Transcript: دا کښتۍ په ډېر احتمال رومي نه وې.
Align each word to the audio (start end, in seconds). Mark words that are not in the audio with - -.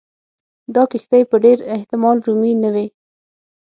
دا 0.75 0.83
کښتۍ 0.91 1.23
په 1.29 1.35
ډېر 1.43 1.57
احتمال 1.75 2.17
رومي 2.25 2.53
نه 2.63 2.69
وې. 2.73 2.87